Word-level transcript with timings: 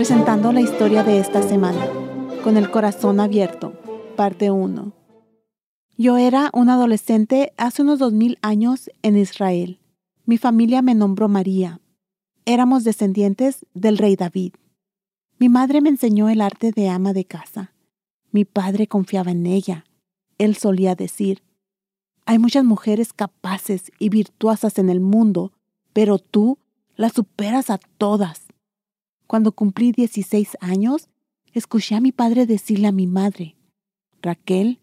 presentando 0.00 0.50
la 0.50 0.62
historia 0.62 1.04
de 1.04 1.18
esta 1.18 1.42
semana, 1.42 1.86
con 2.42 2.56
el 2.56 2.70
corazón 2.70 3.20
abierto, 3.20 3.74
parte 4.16 4.50
1. 4.50 4.94
Yo 5.98 6.16
era 6.16 6.48
un 6.54 6.70
adolescente 6.70 7.52
hace 7.58 7.82
unos 7.82 7.98
dos 7.98 8.14
mil 8.14 8.38
años 8.40 8.90
en 9.02 9.18
Israel. 9.18 9.78
Mi 10.24 10.38
familia 10.38 10.80
me 10.80 10.94
nombró 10.94 11.28
María. 11.28 11.82
Éramos 12.46 12.82
descendientes 12.82 13.66
del 13.74 13.98
rey 13.98 14.16
David. 14.16 14.54
Mi 15.38 15.50
madre 15.50 15.82
me 15.82 15.90
enseñó 15.90 16.30
el 16.30 16.40
arte 16.40 16.72
de 16.72 16.88
ama 16.88 17.12
de 17.12 17.26
casa. 17.26 17.74
Mi 18.32 18.46
padre 18.46 18.86
confiaba 18.86 19.32
en 19.32 19.44
ella. 19.44 19.84
Él 20.38 20.56
solía 20.56 20.94
decir, 20.94 21.42
hay 22.24 22.38
muchas 22.38 22.64
mujeres 22.64 23.12
capaces 23.12 23.92
y 23.98 24.08
virtuosas 24.08 24.78
en 24.78 24.88
el 24.88 25.00
mundo, 25.00 25.52
pero 25.92 26.18
tú 26.18 26.56
las 26.96 27.12
superas 27.12 27.68
a 27.68 27.76
todas. 27.98 28.49
Cuando 29.30 29.52
cumplí 29.52 29.92
16 29.92 30.56
años, 30.60 31.08
escuché 31.52 31.94
a 31.94 32.00
mi 32.00 32.10
padre 32.10 32.46
decirle 32.46 32.88
a 32.88 32.90
mi 32.90 33.06
madre, 33.06 33.56
Raquel, 34.20 34.80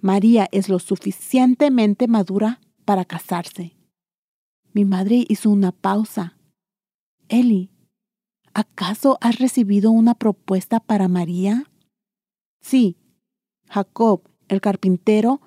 María 0.00 0.48
es 0.52 0.70
lo 0.70 0.78
suficientemente 0.78 2.08
madura 2.08 2.62
para 2.86 3.04
casarse. 3.04 3.76
Mi 4.72 4.86
madre 4.86 5.26
hizo 5.28 5.50
una 5.50 5.70
pausa. 5.70 6.38
Eli, 7.28 7.68
¿acaso 8.54 9.18
has 9.20 9.38
recibido 9.38 9.90
una 9.90 10.14
propuesta 10.14 10.80
para 10.80 11.06
María? 11.08 11.70
Sí, 12.62 12.96
Jacob, 13.68 14.22
el 14.48 14.62
carpintero, 14.62 15.42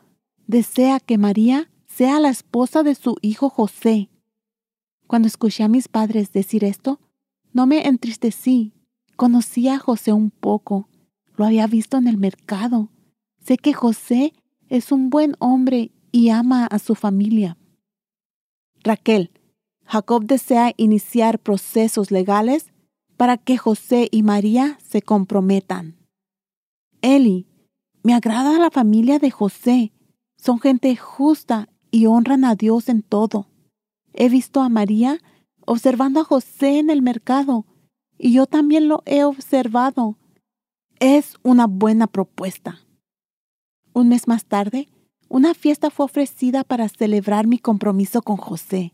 desea 0.46 1.00
que 1.00 1.18
María 1.18 1.72
sea 1.88 2.20
la 2.20 2.30
esposa 2.30 2.84
de 2.84 2.94
su 2.94 3.16
hijo 3.24 3.50
José. 3.50 4.12
Cuando 5.08 5.28
escuché 5.28 5.64
a 5.64 5.68
mis 5.70 5.88
padres 5.88 6.32
decir 6.32 6.64
esto, 6.64 7.00
no 7.54 7.68
me 7.68 7.88
entristecí. 7.88 8.74
Conocía 9.16 9.76
a 9.76 9.80
José 9.80 10.12
un 10.12 10.32
poco. 10.32 10.90
Lo 11.36 11.46
había 11.46 11.68
visto 11.68 11.98
en 11.98 12.08
el 12.08 12.18
mercado. 12.18 12.90
Sé 13.40 13.58
que 13.58 13.74
José 13.74 14.34
es 14.70 14.92
un 14.92 15.10
buen 15.10 15.36
hombre 15.40 15.92
y 16.12 16.30
ama 16.30 16.66
a 16.66 16.80
su 16.80 16.96
familia. 16.96 17.58
Raquel, 18.84 19.32
Jacob 19.86 20.26
desea 20.26 20.74
iniciar 20.78 21.40
procesos 21.40 22.12
legales 22.12 22.72
para 23.18 23.38
que 23.38 23.58
José 23.58 24.08
y 24.12 24.24
María 24.24 24.78
se 24.84 25.02
comprometan. 25.02 25.96
Eli, 27.02 27.48
me 28.02 28.14
agrada 28.14 28.58
la 28.60 28.72
familia 28.72 29.20
de 29.20 29.30
José. 29.30 29.94
Son 30.38 30.60
gente 30.60 30.96
justa 30.96 31.70
y 31.92 32.08
honran 32.08 32.44
a 32.44 32.56
Dios 32.56 32.90
en 32.90 33.02
todo. 33.02 33.48
He 34.14 34.30
visto 34.30 34.62
a 34.62 34.70
María 34.70 35.20
observando 35.66 36.22
a 36.22 36.24
José 36.24 36.80
en 36.80 36.90
el 36.90 37.02
mercado 37.02 37.66
y 38.18 38.34
yo 38.34 38.46
también 38.46 38.88
lo 38.88 39.04
he 39.06 39.24
observado. 39.24 40.18
Es 41.00 41.36
una 41.44 41.68
buena 41.68 42.08
propuesta. 42.08 42.80
Un 43.94 44.10
mes 44.10 44.28
más 44.28 44.46
tarde, 44.46 44.88
una 45.30 45.54
fiesta 45.54 45.90
fue 45.90 46.06
ofrecida 46.06 46.64
para 46.64 46.90
celebrar 46.90 47.48
mi 47.48 47.60
compromiso 47.60 48.22
con 48.22 48.38
José. 48.38 48.94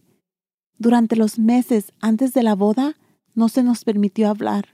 Durante 0.77 1.15
los 1.15 1.37
meses 1.37 1.93
antes 1.99 2.33
de 2.33 2.43
la 2.43 2.55
boda, 2.55 2.95
no 3.33 3.49
se 3.49 3.63
nos 3.63 3.83
permitió 3.83 4.29
hablar. 4.29 4.65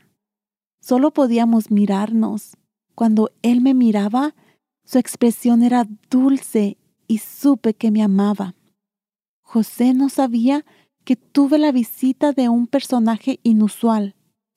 Solo 0.80 1.12
podíamos 1.12 1.72
mirarnos. 1.72 2.58
Cuando 2.94 3.32
él 3.42 3.62
me 3.62 3.74
miraba, 3.74 4.36
su 4.84 5.00
expresión 5.00 5.64
era 5.64 5.88
dulce 6.10 6.78
y 7.08 7.18
supe 7.18 7.74
que 7.74 7.92
me 7.92 8.04
amaba. 8.04 8.56
José 9.42 9.94
no 9.94 10.10
sabía 10.10 10.66
que 11.06 11.16
tuve 11.16 11.60
la 11.60 11.72
visita 11.72 12.34
de 12.34 12.50
un 12.50 12.68
personaje 12.68 13.40
inusual. 13.44 14.16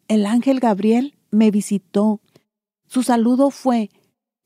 El 0.08 0.24
ángel 0.24 0.60
Gabriel 0.60 1.14
me 1.30 1.50
visitó. 1.50 2.20
Su 2.86 3.02
saludo 3.02 3.50
fue, 3.50 3.90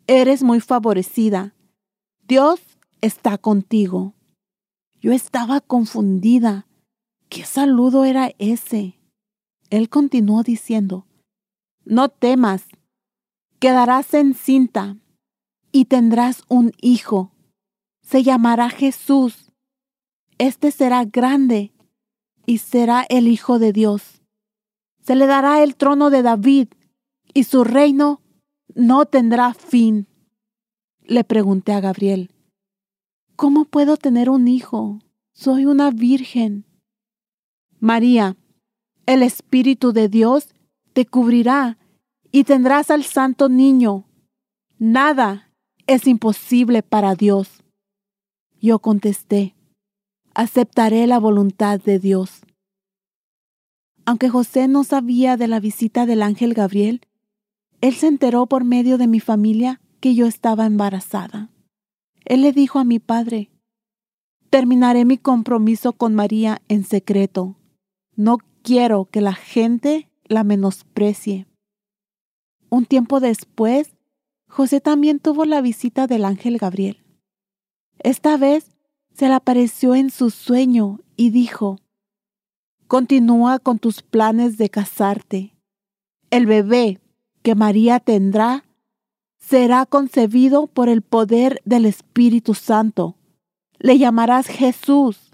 Eres 0.09 0.43
muy 0.43 0.61
favorecida. 0.61 1.55
Dios 2.27 2.61
está 3.01 3.39
contigo. 3.39 4.15
Yo 5.01 5.13
estaba 5.13 5.61
confundida. 5.61 6.67
¿Qué 7.29 7.45
saludo 7.45 8.05
era 8.05 8.33
ese? 8.39 8.99
Él 9.71 9.89
continuó 9.89 10.43
diciendo, 10.43 11.07
No 11.85 12.09
temas, 12.09 12.65
quedarás 13.61 14.13
encinta 14.13 14.99
y 15.71 15.85
tendrás 15.85 16.43
un 16.49 16.73
hijo. 16.81 17.33
Se 18.03 18.25
llamará 18.25 18.71
Jesús. 18.71 19.53
Este 20.39 20.73
será 20.73 21.05
grande 21.05 21.73
y 22.47 22.59
será 22.59 23.05
el 23.09 23.29
Hijo 23.29 23.59
de 23.59 23.73
Dios. 23.73 24.23
Se 25.03 25.15
le 25.15 25.27
dará 25.27 25.63
el 25.63 25.77
trono 25.77 26.11
de 26.11 26.23
David 26.23 26.69
y 27.35 27.45
su 27.45 27.65
reino 27.65 28.21
no 28.75 29.07
tendrá 29.07 29.55
fin. 29.55 30.07
Le 31.03 31.25
pregunté 31.25 31.73
a 31.73 31.81
Gabriel, 31.81 32.31
¿cómo 33.37 33.65
puedo 33.65 33.97
tener 33.97 34.31
un 34.31 34.49
hijo? 34.49 35.01
Soy 35.33 35.67
una 35.67 35.91
virgen. 35.91 36.65
María, 37.81 38.37
el 39.07 39.23
Espíritu 39.23 39.93
de 39.93 40.09
Dios 40.09 40.55
te 40.93 41.07
cubrirá 41.07 41.79
y 42.31 42.45
tendrás 42.45 42.91
al 42.91 43.03
santo 43.05 43.49
niño. 43.49 44.05
Nada 44.79 45.51
es 45.87 46.07
imposible 46.07 46.83
para 46.83 47.15
Dios. 47.15 47.63
Yo 48.61 48.79
contesté, 48.79 49.57
aceptaré 50.35 51.07
la 51.07 51.19
voluntad 51.19 51.81
de 51.81 51.99
Dios. 51.99 52.43
Aunque 54.05 54.29
José 54.29 54.69
no 54.69 54.85
sabía 54.85 55.37
de 55.37 55.49
la 55.49 55.61
visita 55.61 56.07
del 56.07 56.23
ángel 56.23 56.55
Gabriel, 56.55 57.03
él 57.81 57.95
se 57.95 58.07
enteró 58.07 58.47
por 58.47 58.65
medio 58.65 58.99
de 58.99 59.07
mi 59.07 59.21
familia 59.21 59.81
que 60.01 60.15
yo 60.15 60.27
estaba 60.27 60.67
embarazada. 60.67 61.51
Él 62.25 62.43
le 62.43 62.53
dijo 62.53 62.79
a 62.79 62.85
mi 62.85 62.99
padre, 62.99 63.51
terminaré 64.51 65.05
mi 65.05 65.19
compromiso 65.19 65.93
con 65.93 66.15
María 66.15 66.63
en 66.69 66.85
secreto. 66.85 67.57
No 68.15 68.39
quiero 68.63 69.07
que 69.07 69.21
la 69.21 69.35
gente 69.35 70.09
la 70.25 70.45
menosprecie. 70.45 71.47
Un 72.71 72.87
tiempo 72.87 73.21
después, 73.21 73.97
José 74.49 74.81
también 74.81 75.19
tuvo 75.19 75.45
la 75.45 75.61
visita 75.61 76.07
del 76.07 76.25
ángel 76.25 76.59
Gabriel. 76.59 77.03
Esta 77.99 78.37
vez 78.37 78.71
se 79.15 79.29
le 79.29 79.35
apareció 79.35 79.95
en 79.95 80.11
su 80.11 80.31
sueño 80.31 81.01
y 81.17 81.31
dijo, 81.31 81.79
Continúa 82.87 83.59
con 83.59 83.79
tus 83.79 84.03
planes 84.03 84.59
de 84.59 84.69
casarte. 84.69 85.57
El 86.31 86.47
bebé 86.47 87.01
que 87.43 87.55
María 87.55 88.01
tendrá 88.01 88.65
será 89.39 89.87
concebido 89.87 90.67
por 90.67 90.89
el 90.89 91.03
poder 91.03 91.61
del 91.65 91.87
Espíritu 91.87 92.55
Santo. 92.55 93.17
Le 93.79 93.99
llamarás 93.99 94.47
Jesús. 94.47 95.33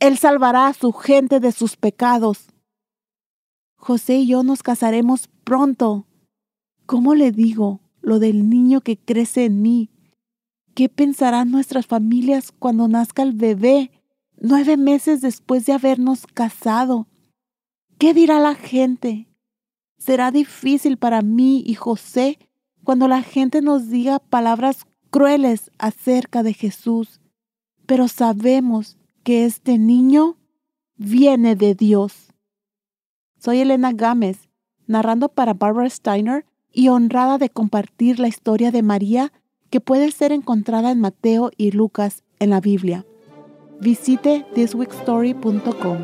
Él 0.00 0.18
salvará 0.18 0.66
a 0.66 0.74
su 0.74 0.92
gente 0.92 1.38
de 1.38 1.52
sus 1.52 1.76
pecados. 1.76 2.48
José 3.76 4.16
y 4.16 4.26
yo 4.26 4.42
nos 4.42 4.62
casaremos 4.62 5.28
pronto. 5.44 6.06
¿Cómo 6.86 7.14
le 7.14 7.30
digo 7.30 7.80
lo 8.00 8.18
del 8.18 8.48
niño 8.48 8.80
que 8.80 8.96
crece 8.98 9.44
en 9.44 9.62
mí? 9.62 9.91
¿Qué 10.82 10.88
pensarán 10.88 11.52
nuestras 11.52 11.86
familias 11.86 12.50
cuando 12.50 12.88
nazca 12.88 13.22
el 13.22 13.34
bebé 13.34 13.92
nueve 14.40 14.76
meses 14.76 15.20
después 15.20 15.64
de 15.64 15.74
habernos 15.74 16.26
casado? 16.26 17.06
¿Qué 17.98 18.12
dirá 18.12 18.40
la 18.40 18.56
gente? 18.56 19.28
Será 19.96 20.32
difícil 20.32 20.96
para 20.96 21.22
mí 21.22 21.62
y 21.64 21.74
José 21.74 22.40
cuando 22.82 23.06
la 23.06 23.22
gente 23.22 23.62
nos 23.62 23.90
diga 23.90 24.18
palabras 24.18 24.84
crueles 25.10 25.70
acerca 25.78 26.42
de 26.42 26.52
Jesús, 26.52 27.20
pero 27.86 28.08
sabemos 28.08 28.98
que 29.22 29.44
este 29.44 29.78
niño 29.78 30.36
viene 30.96 31.54
de 31.54 31.76
Dios. 31.76 32.32
Soy 33.38 33.60
Elena 33.60 33.92
Gámez, 33.92 34.48
narrando 34.88 35.28
para 35.28 35.54
Barbara 35.54 35.88
Steiner 35.88 36.44
y 36.72 36.88
honrada 36.88 37.38
de 37.38 37.50
compartir 37.50 38.18
la 38.18 38.26
historia 38.26 38.72
de 38.72 38.82
María 38.82 39.32
que 39.72 39.80
puede 39.80 40.12
ser 40.12 40.32
encontrada 40.32 40.90
en 40.90 41.00
Mateo 41.00 41.50
y 41.56 41.70
Lucas 41.70 42.22
en 42.38 42.50
la 42.50 42.60
Biblia. 42.60 43.06
Visite 43.80 44.44
thisweekstory.com. 44.54 45.98